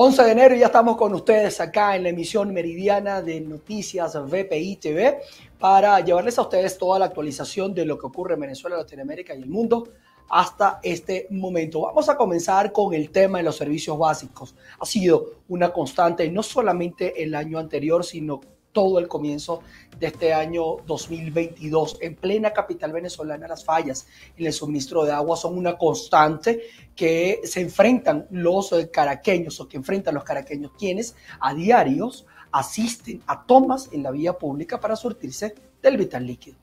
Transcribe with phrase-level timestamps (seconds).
[0.00, 4.14] 11 de enero y ya estamos con ustedes acá en la emisión meridiana de Noticias
[4.14, 5.18] VPI TV
[5.58, 9.42] para llevarles a ustedes toda la actualización de lo que ocurre en Venezuela, Latinoamérica y
[9.42, 9.88] el mundo
[10.28, 11.80] hasta este momento.
[11.80, 14.54] Vamos a comenzar con el tema de los servicios básicos.
[14.78, 18.40] Ha sido una constante no solamente el año anterior, sino
[18.72, 19.62] todo el comienzo
[19.98, 21.98] de este año 2022.
[22.00, 24.06] En plena capital venezolana, las fallas
[24.36, 26.62] en el suministro de agua son una constante
[26.94, 33.22] que se enfrentan los eh, caraqueños o que enfrentan los caraqueños, quienes a diarios asisten
[33.26, 36.56] a tomas en la vía pública para surtirse del vital líquido.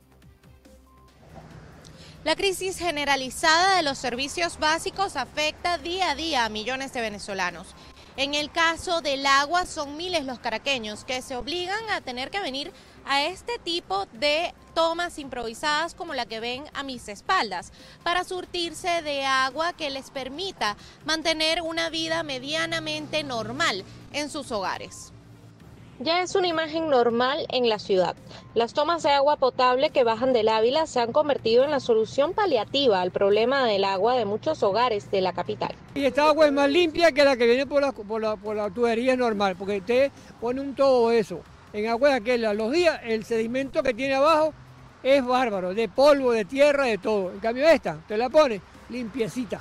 [2.26, 7.76] La crisis generalizada de los servicios básicos afecta día a día a millones de venezolanos.
[8.18, 12.40] En el caso del agua, son miles los caraqueños que se obligan a tener que
[12.40, 12.72] venir
[13.06, 17.74] a este tipo de tomas improvisadas como la que ven a mis espaldas
[18.04, 23.84] para surtirse de agua que les permita mantener una vida medianamente normal
[24.14, 25.12] en sus hogares
[26.00, 28.16] ya es una imagen normal en la ciudad.
[28.54, 32.34] Las tomas de agua potable que bajan del Ávila se han convertido en la solución
[32.34, 35.74] paliativa al problema del agua de muchos hogares de la capital.
[35.94, 38.56] Y esta agua es más limpia que la que viene por la, por la, por
[38.56, 42.54] la tubería normal, porque usted pone un todo eso en agua de aquella.
[42.54, 44.54] Los días, el sedimento que tiene abajo
[45.04, 47.32] es bárbaro, de polvo, de tierra, de todo.
[47.32, 49.60] En cambio esta, usted la pone limpiecita.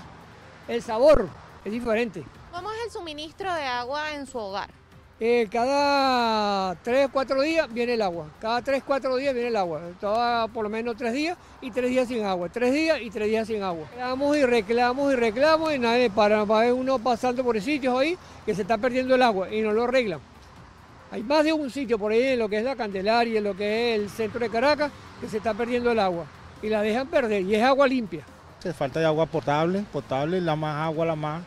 [0.66, 1.28] El sabor
[1.64, 2.24] es diferente.
[2.52, 4.70] ¿Cómo es el suministro de agua en su hogar?
[5.20, 8.26] Eh, cada 3 o 4 días viene el agua.
[8.40, 9.80] Cada 3 o 4 días viene el agua.
[9.88, 12.48] Estaba por lo menos 3 días y 3 días sin agua.
[12.48, 13.86] 3 días y 3 días sin agua.
[13.92, 16.44] Reclamos y reclamos y reclamos y nadie para.
[16.44, 19.84] Va uno pasando por sitios ahí que se está perdiendo el agua y no lo
[19.84, 20.18] arreglan.
[21.12, 23.56] Hay más de un sitio por ahí en lo que es la Candelaria, en lo
[23.56, 26.24] que es el centro de Caracas, que se está perdiendo el agua
[26.60, 28.24] y la dejan perder y es agua limpia.
[28.58, 31.42] Se falta de agua potable, potable, la más agua, la más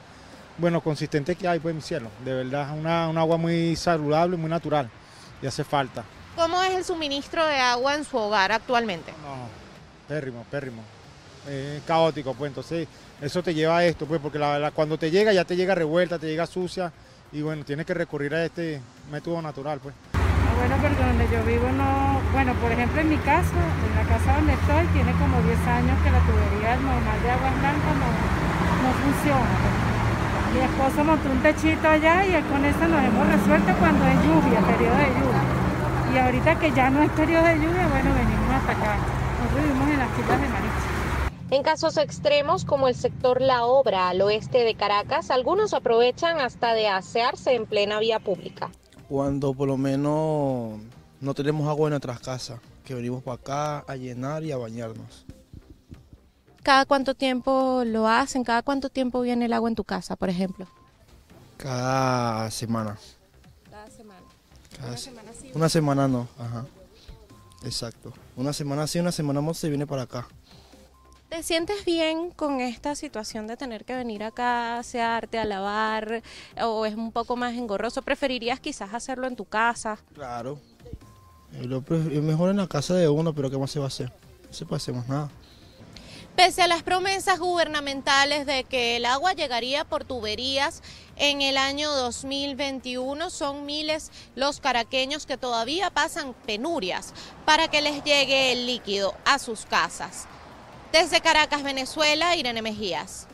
[0.57, 2.09] bueno, consistente que hay, pues mi cielo.
[2.25, 4.89] De verdad, una, un agua muy saludable, muy natural.
[5.41, 6.03] Y hace falta.
[6.35, 9.11] ¿Cómo es el suministro de agua en su hogar actualmente?
[9.23, 9.47] No,
[10.07, 10.83] pérrimo, pérrimo.
[11.85, 12.87] caótico, pues entonces
[13.21, 16.19] eso te lleva a esto, pues porque la, cuando te llega ya te llega revuelta,
[16.19, 16.91] te llega sucia
[17.31, 18.79] y bueno, tienes que recurrir a este
[19.11, 19.95] método natural, pues.
[20.13, 23.57] Ah, bueno, pero donde yo vivo no, bueno, por ejemplo en mi casa,
[23.87, 27.49] en la casa donde estoy, tiene como 10 años que la tubería normal de agua
[27.49, 29.86] blanca no, no funciona.
[30.53, 34.59] Mi esposo montó un techito allá y con eso nos hemos resuelto cuando es lluvia,
[34.61, 35.43] periodo de lluvia.
[36.13, 38.97] Y ahorita que ya no es periodo de lluvia, bueno, venimos hasta acá.
[39.39, 40.97] Nosotros vivimos en las Quillas de Maricha.
[41.49, 46.73] En casos extremos como el sector La Obra al oeste de Caracas, algunos aprovechan hasta
[46.73, 48.69] de asearse en plena vía pública.
[49.09, 50.79] Cuando por lo menos
[51.21, 55.25] no tenemos agua en nuestras casas, que venimos para acá a llenar y a bañarnos.
[56.67, 58.43] ¿Cada cuánto tiempo lo hacen?
[58.43, 60.67] ¿Cada cuánto tiempo viene el agua en tu casa, por ejemplo?
[61.55, 62.97] Cada semana.
[63.71, 64.19] Cada semana.
[64.85, 65.51] una semana sí.
[65.53, 66.65] Una semana no, ajá.
[67.63, 68.11] Exacto.
[68.35, 70.27] Una semana sí, una semana no se viene para acá.
[71.29, 76.21] ¿Te sientes bien con esta situación de tener que venir acá a asearte, a lavar,
[76.61, 78.01] o es un poco más engorroso?
[78.01, 79.99] ¿Preferirías quizás hacerlo en tu casa?
[80.13, 80.59] Claro.
[81.53, 84.11] Es mejor en la casa de uno, pero ¿qué más se va a hacer?
[84.47, 85.29] No se puede hacer más nada.
[86.37, 90.83] Pese a las promesas gubernamentales de que el agua llegaría por tuberías
[91.15, 98.03] en el año 2021, son miles los caraqueños que todavía pasan penurias para que les
[98.03, 100.27] llegue el líquido a sus casas.
[100.91, 103.25] Desde Caracas, Venezuela, Irene Mejías.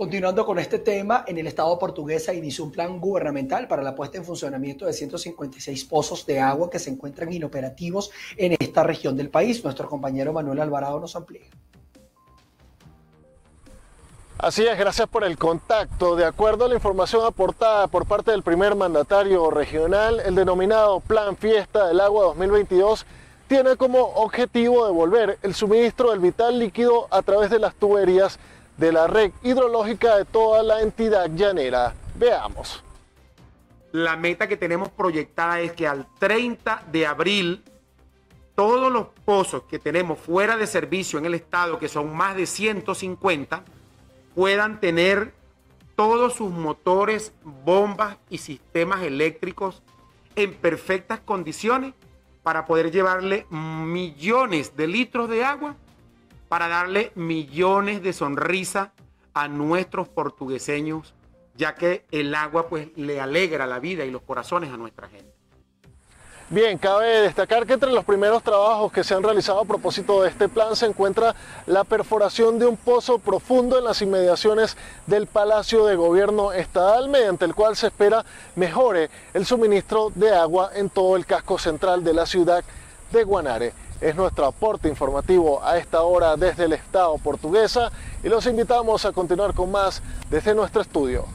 [0.00, 4.16] Continuando con este tema, en el Estado portuguesa inició un plan gubernamental para la puesta
[4.16, 9.28] en funcionamiento de 156 pozos de agua que se encuentran inoperativos en esta región del
[9.28, 9.62] país.
[9.62, 11.44] Nuestro compañero Manuel Alvarado nos amplía.
[14.38, 16.16] Así es, gracias por el contacto.
[16.16, 21.36] De acuerdo a la información aportada por parte del primer mandatario regional, el denominado Plan
[21.36, 23.04] Fiesta del Agua 2022
[23.48, 28.38] tiene como objetivo devolver el suministro del vital líquido a través de las tuberías
[28.80, 31.92] de la red hidrológica de toda la entidad llanera.
[32.14, 32.82] Veamos.
[33.92, 37.62] La meta que tenemos proyectada es que al 30 de abril
[38.54, 42.46] todos los pozos que tenemos fuera de servicio en el estado, que son más de
[42.46, 43.64] 150,
[44.34, 45.34] puedan tener
[45.94, 49.82] todos sus motores, bombas y sistemas eléctricos
[50.36, 51.92] en perfectas condiciones
[52.42, 55.76] para poder llevarle millones de litros de agua
[56.50, 58.88] para darle millones de sonrisas
[59.34, 61.14] a nuestros portugueseños,
[61.54, 65.32] ya que el agua pues le alegra la vida y los corazones a nuestra gente.
[66.48, 70.30] Bien, cabe destacar que entre los primeros trabajos que se han realizado a propósito de
[70.30, 71.36] este plan se encuentra
[71.66, 74.76] la perforación de un pozo profundo en las inmediaciones
[75.06, 78.24] del Palacio de Gobierno Estatal, mediante el cual se espera
[78.56, 82.64] mejore el suministro de agua en todo el casco central de la ciudad
[83.12, 83.72] de Guanare.
[84.00, 87.92] Es nuestro aporte informativo a esta hora desde el Estado portuguesa
[88.24, 91.26] y los invitamos a continuar con más desde nuestro estudio.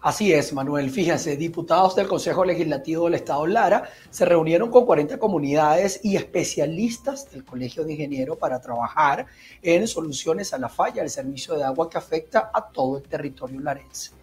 [0.00, 0.90] Así es, Manuel.
[0.90, 7.30] Fíjense, diputados del Consejo Legislativo del Estado Lara se reunieron con 40 comunidades y especialistas
[7.30, 9.26] del Colegio de Ingenieros para trabajar
[9.62, 13.60] en soluciones a la falla del servicio de agua que afecta a todo el territorio
[13.60, 14.21] larense.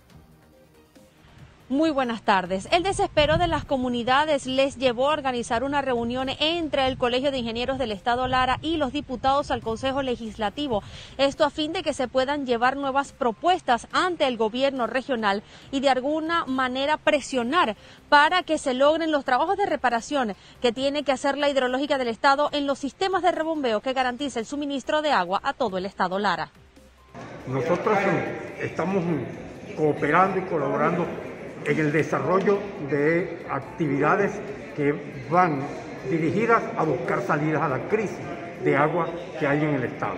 [1.70, 2.68] Muy buenas tardes.
[2.72, 7.38] El desespero de las comunidades les llevó a organizar una reunión entre el Colegio de
[7.38, 10.82] Ingenieros del Estado Lara y los diputados al Consejo Legislativo.
[11.20, 15.80] Esto a fin de que se puedan llevar nuevas propuestas ante el gobierno regional y
[15.80, 17.76] de alguna manera presionar
[18.10, 22.08] para que se logren los trabajos de reparación que tiene que hacer la hidrológica del
[22.08, 25.86] Estado en los sistemas de rebombeo que garantice el suministro de agua a todo el
[25.86, 26.50] Estado Lara.
[27.46, 27.96] Nosotros
[28.60, 29.04] estamos
[29.78, 31.29] cooperando y colaborando
[31.66, 32.60] en el desarrollo
[32.90, 34.40] de actividades
[34.76, 34.94] que
[35.30, 35.62] van
[36.10, 38.18] dirigidas a buscar salidas a la crisis
[38.64, 39.08] de agua
[39.40, 40.18] que hay en el Estado.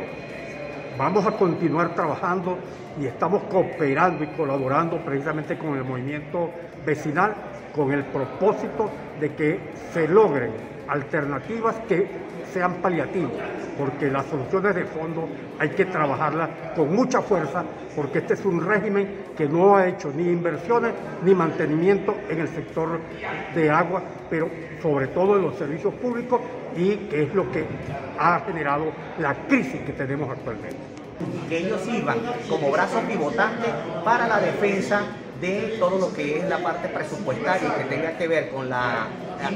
[0.98, 2.58] Vamos a continuar trabajando
[3.00, 6.52] y estamos cooperando y colaborando precisamente con el movimiento
[6.86, 7.34] vecinal
[7.76, 8.90] con el propósito
[9.20, 9.60] de que
[9.94, 10.52] se logren
[10.88, 12.06] alternativas que
[12.52, 13.32] sean paliativas,
[13.78, 17.64] porque las soluciones de fondo hay que trabajarlas con mucha fuerza,
[17.96, 20.92] porque este es un régimen que no ha hecho ni inversiones
[21.24, 23.00] ni mantenimiento en el sector
[23.56, 24.50] de agua, pero
[24.82, 26.42] sobre todo en los servicios públicos
[26.76, 27.66] y que es lo que
[28.20, 30.78] ha generado la crisis que tenemos actualmente.
[31.48, 32.18] Que ellos sirvan
[32.50, 33.68] como brazo pivotante
[34.04, 35.04] para la defensa
[35.42, 39.08] de todo lo que es la parte presupuestaria que tenga que ver con la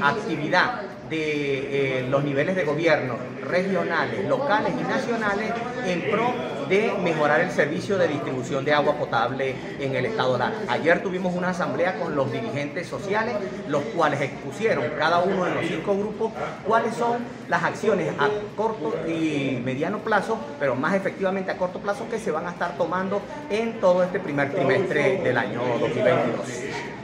[0.02, 3.16] actividad de eh, los niveles de gobierno
[3.46, 5.52] regionales, locales y nacionales
[5.86, 10.52] en pro de mejorar el servicio de distribución de agua potable en el estado Lara.
[10.68, 13.36] Ayer tuvimos una asamblea con los dirigentes sociales,
[13.68, 16.32] los cuales expusieron cada uno de los cinco grupos
[16.66, 17.18] cuáles son
[17.48, 22.30] las acciones a corto y mediano plazo, pero más efectivamente a corto plazo que se
[22.30, 26.95] van a estar tomando en todo este primer trimestre del año 2022.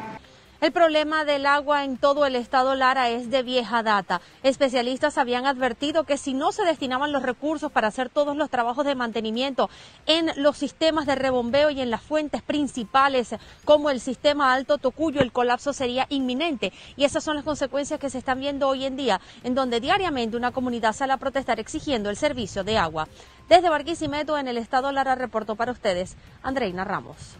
[0.62, 4.20] El problema del agua en todo el estado Lara es de vieja data.
[4.44, 8.84] Especialistas habían advertido que si no se destinaban los recursos para hacer todos los trabajos
[8.84, 9.68] de mantenimiento
[10.06, 15.20] en los sistemas de rebombeo y en las fuentes principales como el sistema Alto Tocuyo,
[15.20, 16.72] el colapso sería inminente.
[16.96, 20.36] Y esas son las consecuencias que se están viendo hoy en día, en donde diariamente
[20.36, 23.08] una comunidad sale a protestar exigiendo el servicio de agua.
[23.48, 26.14] Desde Barquisimeto, en el estado Lara, reportó para ustedes
[26.44, 27.36] Andreina Ramos.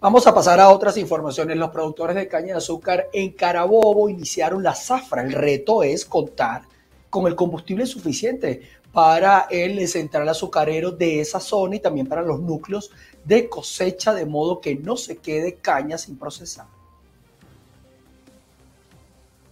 [0.00, 1.58] Vamos a pasar a otras informaciones.
[1.58, 5.20] Los productores de caña de azúcar en Carabobo iniciaron la zafra.
[5.20, 6.62] El reto es contar
[7.10, 8.62] con el combustible suficiente
[8.94, 12.90] para el central azucarero de esa zona y también para los núcleos
[13.26, 16.64] de cosecha, de modo que no se quede caña sin procesar.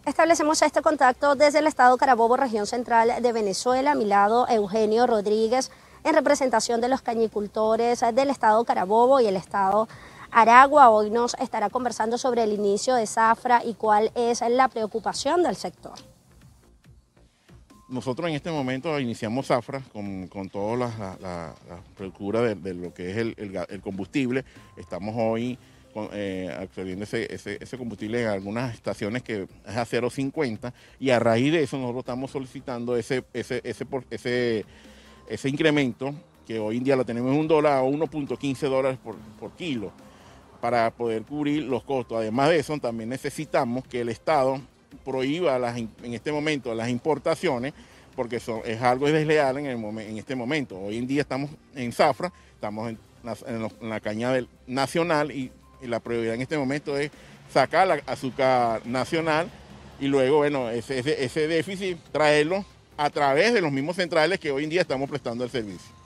[0.07, 3.91] Establecemos este contacto desde el estado Carabobo, región central de Venezuela.
[3.91, 5.71] A mi lado, Eugenio Rodríguez,
[6.05, 9.89] en representación de los cañicultores del estado Carabobo y el estado
[10.31, 15.43] Aragua hoy nos estará conversando sobre el inicio de Zafra y cuál es la preocupación
[15.43, 15.95] del sector.
[17.89, 21.55] Nosotros en este momento iniciamos Zafra con, toda la,
[21.97, 24.45] procura de, lo que es el, combustible.
[24.77, 25.59] Estamos hoy
[26.13, 31.51] eh, accediendo ese, ese, combustible en algunas estaciones que es a 0,50 y a raíz
[31.51, 34.67] de eso nosotros estamos solicitando ese, ese, ese, ese,
[35.27, 36.15] ese incremento
[36.47, 39.91] que hoy en día lo tenemos en un dólar a 1.15 dólares por, por kilo
[40.61, 42.19] para poder cubrir los costos.
[42.19, 44.61] Además de eso, también necesitamos que el Estado
[45.05, 47.75] prohíba en este momento las importaciones,
[48.17, 50.79] porque es algo desleal en, este momento.
[50.79, 54.35] Hoy en día estamos en zafra, estamos en la, caña
[54.67, 57.13] nacional y, la prioridad en este momento es
[57.53, 59.49] sacar la azúcar nacional
[60.01, 62.65] y luego, bueno, ese déficit traerlo
[62.97, 65.98] a través de los mismos centrales que hoy en día estamos prestando el servicio.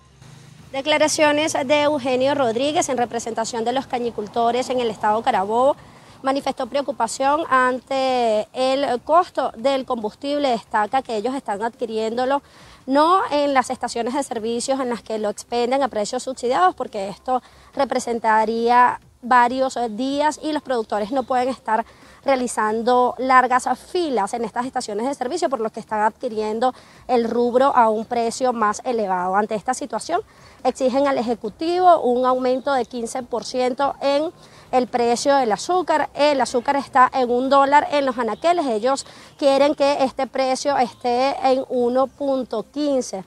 [0.73, 5.76] Declaraciones de Eugenio Rodríguez en representación de los cañicultores en el estado Carabobo
[6.23, 10.49] manifestó preocupación ante el costo del combustible.
[10.49, 12.43] Destaca que ellos están adquiriéndolo
[12.87, 17.11] no en las estaciones de servicios en las que lo expenden a precios subsidiados, porque
[17.11, 17.43] esto
[17.75, 21.85] representaría varios días y los productores no pueden estar
[22.25, 26.75] realizando largas filas en estas estaciones de servicio, por lo que están adquiriendo
[27.09, 29.37] el rubro a un precio más elevado.
[29.37, 30.21] Ante esta situación,
[30.64, 34.33] exigen al Ejecutivo un aumento de 15% en
[34.71, 36.11] el precio del azúcar.
[36.14, 38.67] El azúcar está en un dólar en los anaqueles.
[38.67, 39.07] Ellos
[39.38, 43.25] quieren que este precio esté en 1.15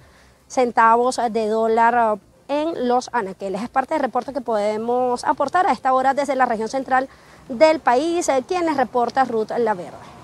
[0.48, 3.62] centavos de dólar en los anaqueles.
[3.62, 7.10] Es parte del reporte que podemos aportar a esta hora desde la región central
[7.50, 10.16] del país, eh, quienes reporta Ruth Laverde.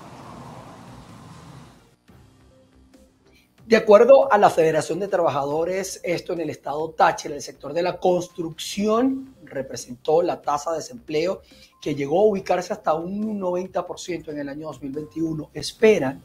[3.66, 7.82] De acuerdo a la Federación de Trabajadores, esto en el estado Táchira, el sector de
[7.82, 11.42] la construcción representó la tasa de desempleo
[11.80, 15.50] que llegó a ubicarse hasta un 90% en el año 2021.
[15.54, 16.22] Esperan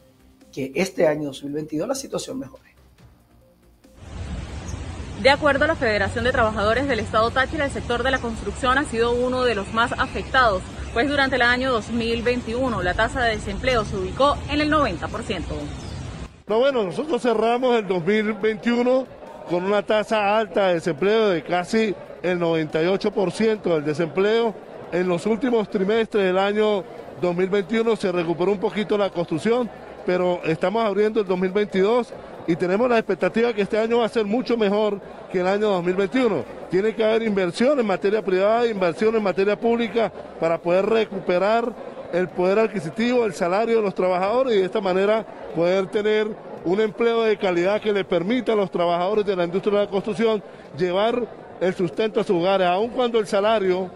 [0.52, 2.77] que este año 2022 la situación mejore.
[5.22, 8.78] De acuerdo a la Federación de Trabajadores del Estado Táchira, el sector de la construcción
[8.78, 10.62] ha sido uno de los más afectados,
[10.94, 15.42] pues durante el año 2021 la tasa de desempleo se ubicó en el 90%.
[16.46, 19.06] No, bueno, nosotros cerramos el 2021
[19.50, 24.54] con una tasa alta de desempleo de casi el 98% del desempleo.
[24.92, 26.84] En los últimos trimestres del año
[27.20, 29.68] 2021 se recuperó un poquito la construcción,
[30.06, 32.14] pero estamos abriendo el 2022
[32.48, 34.98] y tenemos la expectativa que este año va a ser mucho mejor
[35.30, 36.44] que el año 2021.
[36.70, 41.70] Tiene que haber inversión en materia privada, inversión en materia pública para poder recuperar
[42.10, 46.26] el poder adquisitivo, el salario de los trabajadores y de esta manera poder tener
[46.64, 49.90] un empleo de calidad que le permita a los trabajadores de la industria de la
[49.90, 50.42] construcción
[50.78, 51.28] llevar
[51.60, 53.90] el sustento a sus hogares, aun cuando el salario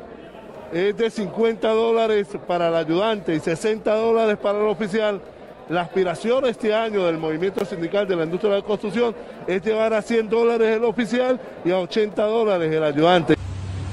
[0.71, 5.23] es de 50 dólares para el ayudante y 60 dólares para el oficial.
[5.73, 9.95] La aspiración este año del movimiento sindical de la industria de la construcción es llevar
[9.95, 13.37] a 100 dólares el oficial y a 80 dólares el ayudante.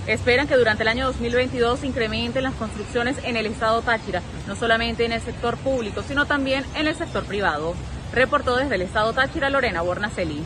[0.05, 4.57] Esperan que durante el año 2022 se incrementen las construcciones en el estado Táchira, no
[4.57, 7.75] solamente en el sector público, sino también en el sector privado.
[8.12, 10.43] Reportó desde el estado Táchira Lorena Bornaceli.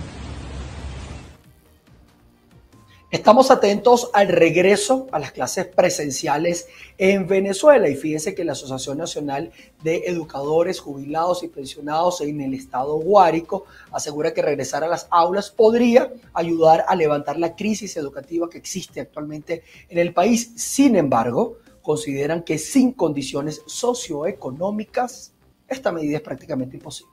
[3.13, 6.65] Estamos atentos al regreso a las clases presenciales
[6.97, 9.51] en Venezuela y fíjense que la Asociación Nacional
[9.83, 15.51] de Educadores Jubilados y Pensionados en el estado Guárico asegura que regresar a las aulas
[15.51, 20.51] podría ayudar a levantar la crisis educativa que existe actualmente en el país.
[20.55, 25.33] Sin embargo, consideran que sin condiciones socioeconómicas
[25.67, 27.12] esta medida es prácticamente imposible.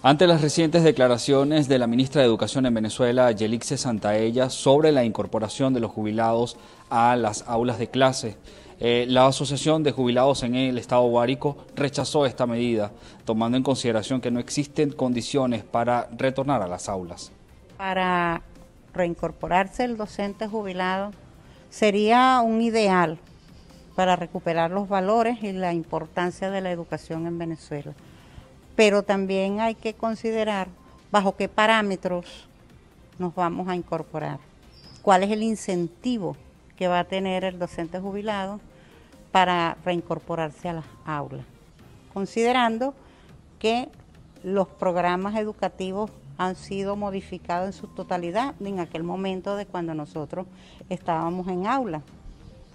[0.00, 5.02] Ante las recientes declaraciones de la ministra de Educación en Venezuela, Yelixe Santaella, sobre la
[5.02, 6.56] incorporación de los jubilados
[6.88, 8.36] a las aulas de clase,
[8.78, 12.92] eh, la Asociación de Jubilados en el Estado Guárico rechazó esta medida,
[13.24, 17.32] tomando en consideración que no existen condiciones para retornar a las aulas.
[17.76, 18.42] Para
[18.94, 21.10] reincorporarse el docente jubilado
[21.70, 23.18] sería un ideal
[23.96, 27.94] para recuperar los valores y la importancia de la educación en Venezuela
[28.78, 30.68] pero también hay que considerar
[31.10, 32.46] bajo qué parámetros
[33.18, 34.38] nos vamos a incorporar,
[35.02, 36.36] cuál es el incentivo
[36.76, 38.60] que va a tener el docente jubilado
[39.32, 41.44] para reincorporarse a las aulas,
[42.14, 42.94] considerando
[43.58, 43.88] que
[44.44, 50.46] los programas educativos han sido modificados en su totalidad en aquel momento de cuando nosotros
[50.88, 52.02] estábamos en aula.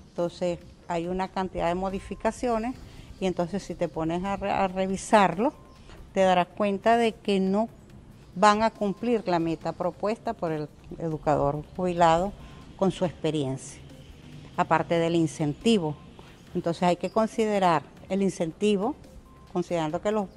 [0.10, 2.76] Entonces hay una cantidad de modificaciones
[3.22, 5.63] y entonces si te pones a, a revisarlo,
[6.14, 7.70] te darás cuenta de que no
[8.36, 12.32] van a cumplir la meta propuesta por el educador jubilado
[12.78, 13.82] con su experiencia,
[14.58, 15.96] aparte del incentivo.
[16.56, 18.96] Entonces hay que considerar el incentivo,
[19.52, 20.28] considerando que los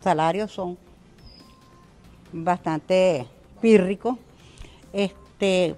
[0.00, 0.78] salarios son
[2.32, 3.26] bastante
[3.60, 4.18] pírricos,
[4.92, 5.76] este,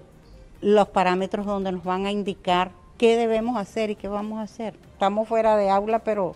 [0.60, 4.74] los parámetros donde nos van a indicar qué debemos hacer y qué vamos a hacer.
[4.92, 6.34] Estamos fuera de aula, pero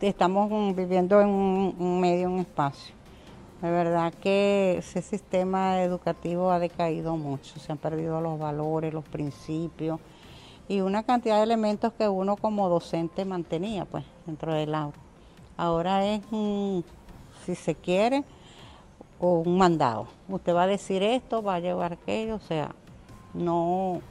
[0.00, 2.94] estamos viviendo en un, medio, un espacio.
[3.60, 9.04] De verdad que ese sistema educativo ha decaído mucho, se han perdido los valores, los
[9.04, 9.98] principios
[10.68, 14.96] y una cantidad de elementos que uno como docente mantenía pues dentro del aula.
[15.56, 16.20] Ahora es
[17.44, 18.24] si se quiere,
[19.18, 20.08] un mandado.
[20.28, 22.74] Usted va a decir esto, va a llevar aquello, o sea,
[23.32, 24.02] no,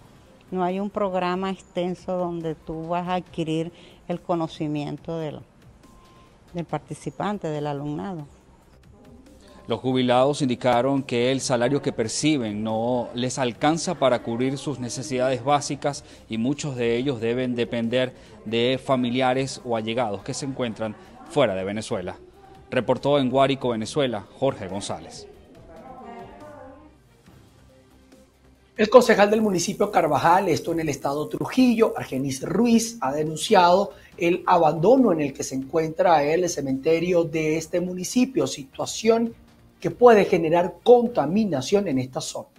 [0.52, 3.72] no hay un programa extenso donde tú vas a adquirir
[4.08, 5.40] el conocimiento de
[6.54, 8.25] del participante, del alumnado.
[9.68, 15.44] Los jubilados indicaron que el salario que perciben no les alcanza para cubrir sus necesidades
[15.44, 18.14] básicas y muchos de ellos deben depender
[18.46, 20.96] de familiares o allegados que se encuentran
[21.30, 22.16] fuera de Venezuela.
[22.70, 25.28] Reportó en Guárico, Venezuela, Jorge González.
[28.77, 34.44] El concejal del municipio Carvajal, esto en el estado Trujillo, Argenis Ruiz, ha denunciado el
[34.46, 39.34] abandono en el que se encuentra el cementerio de este municipio, situación
[39.79, 42.50] que puede generar contaminación en esta zona.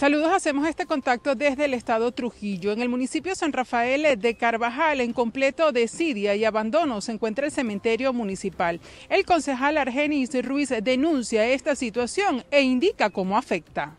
[0.00, 2.72] Saludos, hacemos este contacto desde el estado Trujillo.
[2.72, 7.52] En el municipio San Rafael de Carvajal, en completo desidia y abandono, se encuentra el
[7.52, 8.80] cementerio municipal.
[9.10, 13.94] El concejal Argenis Ruiz denuncia esta situación e indica cómo afecta.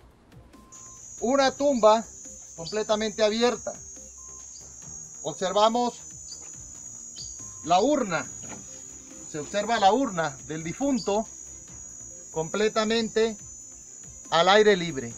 [1.19, 2.03] Una tumba
[2.55, 3.71] completamente abierta.
[5.21, 5.99] Observamos
[7.63, 8.25] la urna.
[9.29, 11.27] Se observa la urna del difunto
[12.31, 13.37] completamente
[14.31, 15.13] al aire libre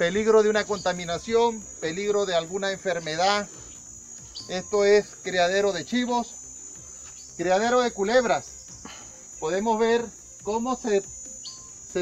[0.00, 3.46] peligro de una contaminación, peligro de alguna enfermedad.
[4.48, 6.34] Esto es criadero de chivos,
[7.36, 8.46] criadero de culebras.
[9.38, 10.06] Podemos ver
[10.42, 11.02] cómo se,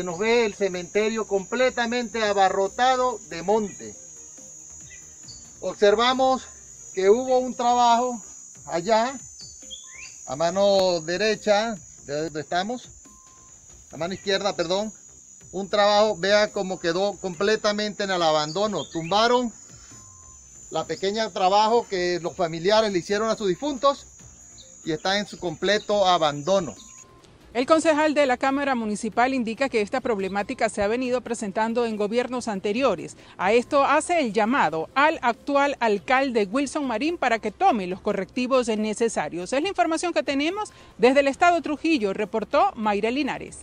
[0.04, 3.96] nos ve el cementerio completamente abarrotado de monte.
[5.58, 6.44] Observamos
[6.94, 8.22] que hubo un trabajo
[8.66, 9.18] allá,
[10.24, 11.74] a mano derecha,
[12.06, 12.90] de donde estamos,
[13.90, 14.92] a mano izquierda, perdón,
[15.52, 18.84] un trabajo, vea cómo quedó completamente en el abandono.
[18.84, 19.52] Tumbaron
[20.70, 24.06] la pequeña trabajo que los familiares le hicieron a sus difuntos
[24.84, 26.74] y está en su completo abandono.
[27.54, 31.96] El concejal de la Cámara Municipal indica que esta problemática se ha venido presentando en
[31.96, 33.16] gobiernos anteriores.
[33.38, 38.68] A esto hace el llamado al actual alcalde Wilson Marín para que tome los correctivos
[38.68, 39.54] necesarios.
[39.54, 43.60] Es la información que tenemos desde el estado Trujillo, reportó Mayra Linares.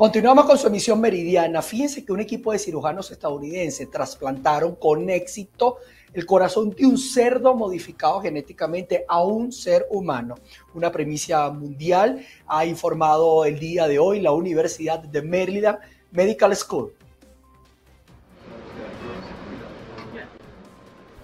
[0.00, 1.60] Continuamos con su emisión meridiana.
[1.60, 5.76] Fíjense que un equipo de cirujanos estadounidenses trasplantaron con éxito
[6.14, 10.36] el corazón de un cerdo modificado genéticamente a un ser humano.
[10.72, 15.80] Una premisa mundial ha informado el día de hoy la Universidad de Maryland
[16.12, 16.94] Medical School.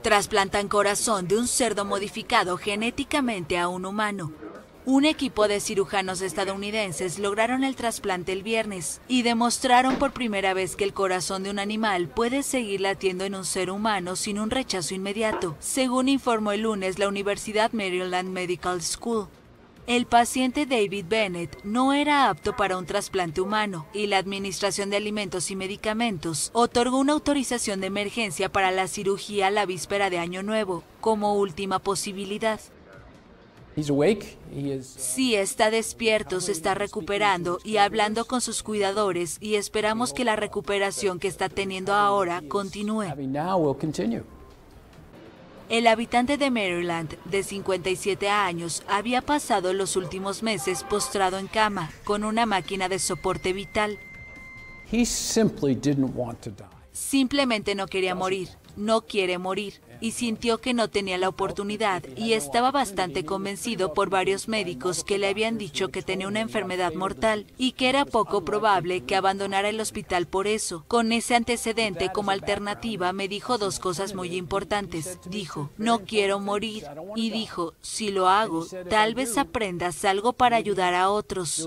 [0.03, 4.33] Trasplantan corazón de un cerdo modificado genéticamente a un humano.
[4.89, 10.77] Un equipo de cirujanos estadounidenses lograron el trasplante el viernes y demostraron por primera vez
[10.77, 14.49] que el corazón de un animal puede seguir latiendo en un ser humano sin un
[14.49, 19.27] rechazo inmediato, según informó el lunes la Universidad Maryland Medical School.
[19.89, 24.99] El paciente David Bennett no era apto para un trasplante humano y la Administración de
[24.99, 30.45] Alimentos y Medicamentos otorgó una autorización de emergencia para la cirugía la víspera de Año
[30.45, 32.61] Nuevo como última posibilidad.
[34.97, 40.35] Sí, está despierto, se está recuperando y hablando con sus cuidadores y esperamos que la
[40.35, 43.05] recuperación que está teniendo ahora continúe.
[45.69, 51.91] El habitante de Maryland, de 57 años, había pasado los últimos meses postrado en cama
[52.05, 53.99] con una máquina de soporte vital.
[56.93, 62.33] Simplemente no quería morir, no quiere morir y sintió que no tenía la oportunidad y
[62.33, 67.47] estaba bastante convencido por varios médicos que le habían dicho que tenía una enfermedad mortal
[67.59, 70.85] y que era poco probable que abandonara el hospital por eso.
[70.89, 75.19] Con ese antecedente como alternativa me dijo dos cosas muy importantes.
[75.29, 80.95] Dijo, no quiero morir y dijo, si lo hago, tal vez aprendas algo para ayudar
[80.95, 81.67] a otros.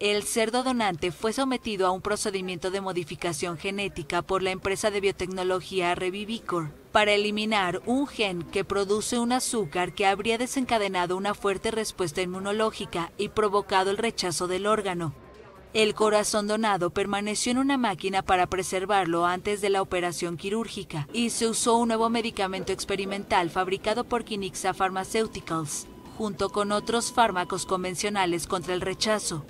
[0.00, 5.00] El cerdo donante fue sometido a un procedimiento de modificación genética por la empresa de
[5.00, 11.70] biotecnología Revivicor para eliminar un gen que produce un azúcar que habría desencadenado una fuerte
[11.70, 15.14] respuesta inmunológica y provocado el rechazo del órgano.
[15.74, 21.30] El corazón donado permaneció en una máquina para preservarlo antes de la operación quirúrgica y
[21.30, 25.86] se usó un nuevo medicamento experimental fabricado por Kinixa Pharmaceuticals,
[26.18, 29.44] junto con otros fármacos convencionales contra el rechazo.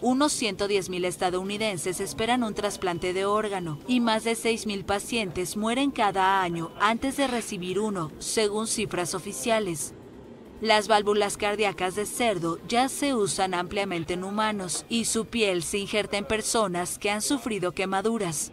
[0.00, 6.40] Unos 110.000 estadounidenses esperan un trasplante de órgano y más de 6.000 pacientes mueren cada
[6.40, 9.94] año antes de recibir uno, según cifras oficiales.
[10.60, 15.78] Las válvulas cardíacas de cerdo ya se usan ampliamente en humanos y su piel se
[15.78, 18.52] injerta en personas que han sufrido quemaduras.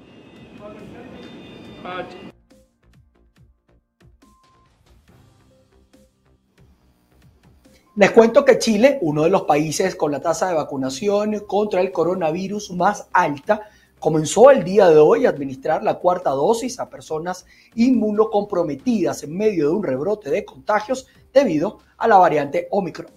[7.97, 11.93] Les cuento que Chile, uno de los países con la tasa de vacunación contra el
[11.93, 17.45] coronavirus más alta, comenzó el día de hoy a administrar la cuarta dosis a personas
[17.73, 23.11] inmunocomprometidas en medio de un rebrote de contagios debido a la variante Omicron.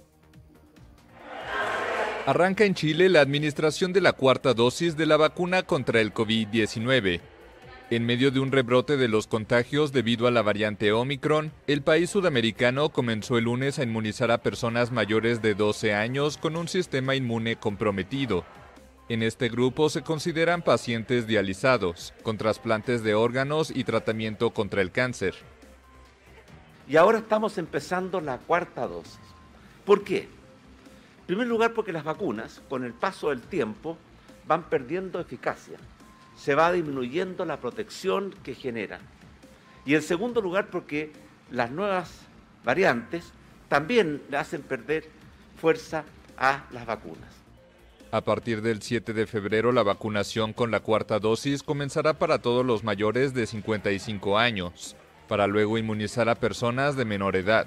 [2.26, 7.20] Arranca en Chile la administración de la cuarta dosis de la vacuna contra el COVID-19.
[7.90, 12.10] En medio de un rebrote de los contagios debido a la variante Omicron, el país
[12.10, 17.14] sudamericano comenzó el lunes a inmunizar a personas mayores de 12 años con un sistema
[17.14, 18.44] inmune comprometido.
[19.08, 24.92] En este grupo se consideran pacientes dializados, con trasplantes de órganos y tratamiento contra el
[24.92, 25.34] cáncer.
[26.86, 29.18] Y ahora estamos empezando la cuarta dosis.
[29.86, 30.28] ¿Por qué?
[31.20, 33.96] En primer lugar porque las vacunas, con el paso del tiempo,
[34.46, 35.78] van perdiendo eficacia
[36.38, 39.00] se va disminuyendo la protección que generan.
[39.84, 41.12] Y en segundo lugar, porque
[41.50, 42.10] las nuevas
[42.64, 43.32] variantes
[43.68, 45.08] también le hacen perder
[45.60, 46.04] fuerza
[46.36, 47.28] a las vacunas.
[48.10, 52.64] A partir del 7 de febrero, la vacunación con la cuarta dosis comenzará para todos
[52.64, 54.96] los mayores de 55 años,
[55.26, 57.66] para luego inmunizar a personas de menor edad.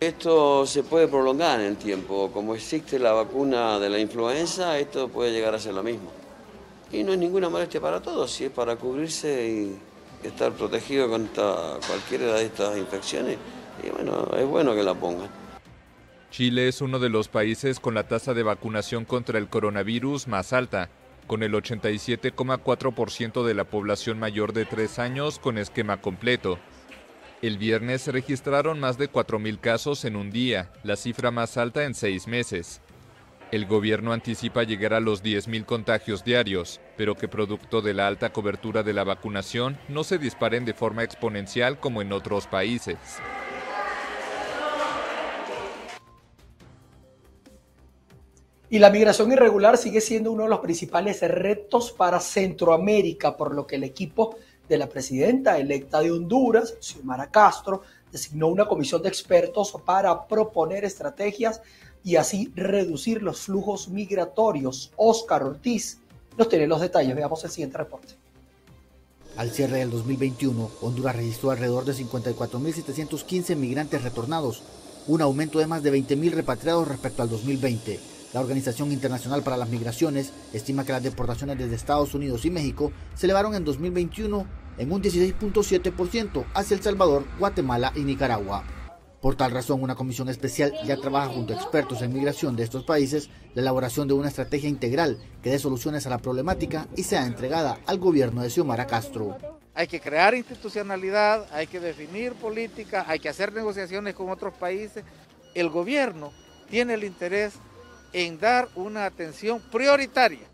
[0.00, 2.30] Esto se puede prolongar en el tiempo.
[2.30, 6.25] Como existe la vacuna de la influenza, esto puede llegar a ser lo mismo.
[6.92, 11.78] Y no es ninguna molestia para todos, si es para cubrirse y estar protegido contra
[11.86, 13.38] cualquiera de estas infecciones.
[13.82, 15.28] Y bueno, es bueno que la pongan.
[16.30, 20.52] Chile es uno de los países con la tasa de vacunación contra el coronavirus más
[20.52, 20.90] alta,
[21.26, 26.58] con el 87,4% de la población mayor de 3 años con esquema completo.
[27.42, 31.84] El viernes se registraron más de 4.000 casos en un día, la cifra más alta
[31.84, 32.80] en seis meses.
[33.52, 38.32] El gobierno anticipa llegar a los 10.000 contagios diarios, pero que producto de la alta
[38.32, 42.98] cobertura de la vacunación no se disparen de forma exponencial como en otros países.
[48.68, 53.64] Y la migración irregular sigue siendo uno de los principales retos para Centroamérica, por lo
[53.64, 54.36] que el equipo
[54.68, 60.84] de la presidenta electa de Honduras, Xiomara Castro, designó una comisión de expertos para proponer
[60.84, 61.62] estrategias
[62.06, 64.92] y así reducir los flujos migratorios.
[64.94, 65.98] Oscar Ortiz
[66.38, 67.16] nos tiene los detalles.
[67.16, 68.14] Veamos el siguiente reporte.
[69.36, 74.62] Al cierre del 2021, Honduras registró alrededor de 54.715 migrantes retornados,
[75.08, 77.98] un aumento de más de 20.000 repatriados respecto al 2020.
[78.32, 82.92] La Organización Internacional para las Migraciones estima que las deportaciones desde Estados Unidos y México
[83.16, 84.46] se elevaron en 2021
[84.78, 88.62] en un 16.7% hacia El Salvador, Guatemala y Nicaragua.
[89.20, 92.84] Por tal razón, una comisión especial ya trabaja junto a expertos en migración de estos
[92.84, 97.24] países la elaboración de una estrategia integral que dé soluciones a la problemática y sea
[97.24, 99.36] entregada al gobierno de Xiomara Castro.
[99.74, 105.04] Hay que crear institucionalidad, hay que definir política, hay que hacer negociaciones con otros países.
[105.54, 106.32] El gobierno
[106.70, 107.54] tiene el interés
[108.12, 110.46] en dar una atención prioritaria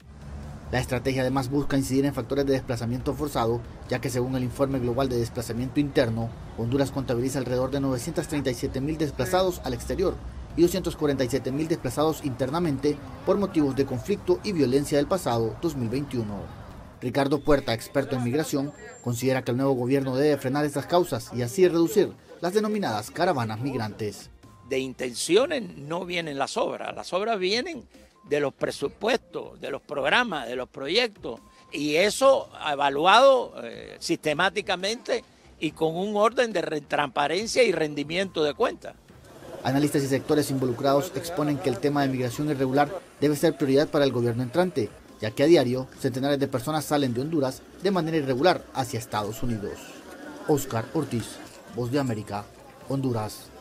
[0.73, 4.79] la estrategia además busca incidir en factores de desplazamiento forzado, ya que según el informe
[4.79, 10.15] global de desplazamiento interno, Honduras contabiliza alrededor de 937 mil desplazados al exterior
[10.57, 16.25] y 247 mil desplazados internamente por motivos de conflicto y violencia del pasado 2021.
[17.03, 18.73] Ricardo Puerta, experto en migración,
[19.05, 23.61] considera que el nuevo gobierno debe frenar estas causas y así reducir las denominadas caravanas
[23.61, 24.31] migrantes.
[24.71, 27.85] De intenciones no vienen las obras, las obras vienen
[28.25, 31.41] de los presupuestos, de los programas, de los proyectos,
[31.73, 35.25] y eso evaluado eh, sistemáticamente
[35.59, 38.95] y con un orden de transparencia y rendimiento de cuentas.
[39.65, 42.89] Analistas y sectores involucrados exponen que el tema de migración irregular
[43.21, 47.15] debe ser prioridad para el gobierno entrante, ya que a diario centenares de personas salen
[47.15, 49.79] de Honduras de manera irregular hacia Estados Unidos.
[50.49, 51.37] Oscar Ortiz,
[51.77, 52.45] Voz de América,
[52.89, 53.52] Honduras.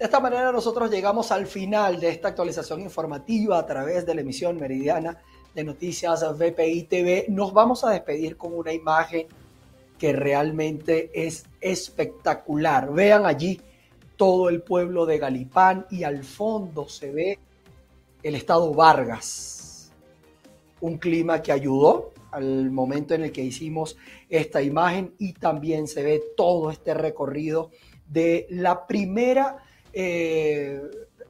[0.00, 4.22] De esta manera nosotros llegamos al final de esta actualización informativa a través de la
[4.22, 5.18] emisión meridiana
[5.54, 7.26] de noticias VPI TV.
[7.28, 9.26] Nos vamos a despedir con una imagen
[9.98, 12.90] que realmente es espectacular.
[12.94, 13.60] Vean allí
[14.16, 17.38] todo el pueblo de Galipán y al fondo se ve
[18.22, 19.92] el estado Vargas.
[20.80, 23.98] Un clima que ayudó al momento en el que hicimos
[24.30, 27.70] esta imagen y también se ve todo este recorrido
[28.08, 30.80] de la primera eh,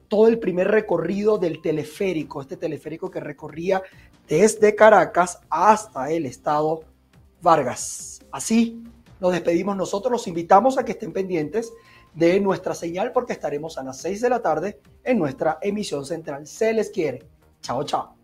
[0.07, 3.81] todo el primer recorrido del teleférico, este teleférico que recorría
[4.27, 6.83] desde Caracas hasta el estado
[7.41, 8.21] Vargas.
[8.31, 8.83] Así
[9.19, 11.71] nos despedimos nosotros, los invitamos a que estén pendientes
[12.13, 16.47] de nuestra señal porque estaremos a las 6 de la tarde en nuestra emisión central.
[16.47, 17.23] Se les quiere.
[17.61, 18.20] Chao, chao.